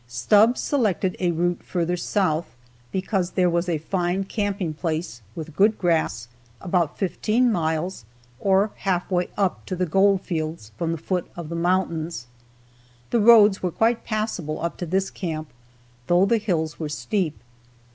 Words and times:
Stubbs 0.07 0.59
selected 0.59 1.15
a 1.19 1.29
route 1.29 1.61
further 1.61 1.95
south, 1.95 2.55
because 2.91 3.29
there 3.29 3.51
was 3.51 3.69
a 3.69 3.77
fine 3.77 4.23
camping 4.23 4.73
place, 4.73 5.21
with 5.35 5.55
good 5.55 5.77
grass, 5.77 6.27
about 6.59 6.97
fifteen 6.97 7.51
miles, 7.51 8.03
or 8.39 8.71
half 8.77 9.11
way 9.11 9.29
up 9.37 9.63
to 9.67 9.75
the 9.75 9.85
gold 9.85 10.21
fields, 10.21 10.71
from 10.75 10.91
the 10.91 10.97
foot 10.97 11.29
of 11.35 11.49
the 11.49 11.55
mountains. 11.55 12.25
The 13.11 13.19
roads 13.19 13.61
were 13.61 13.69
quite 13.69 14.03
passable 14.03 14.59
up 14.61 14.75
to 14.77 14.87
this 14.87 15.11
camp, 15.11 15.49
though 16.07 16.25
the 16.25 16.39
hills 16.39 16.79
were 16.79 16.89
steep. 16.89 17.37